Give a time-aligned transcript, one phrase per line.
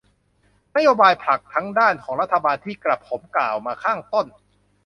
[0.75, 4.27] นโยบายหลักทั้งด้านของรัฐบาลที่กระผมกล่าวมาข้างต้น